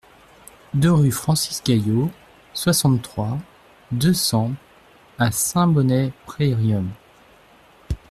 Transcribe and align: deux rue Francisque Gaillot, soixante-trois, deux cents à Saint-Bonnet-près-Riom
deux 0.73 0.91
rue 0.91 1.11
Francisque 1.11 1.65
Gaillot, 1.67 2.09
soixante-trois, 2.55 3.37
deux 3.91 4.15
cents 4.15 4.51
à 5.19 5.29
Saint-Bonnet-près-Riom 5.31 6.87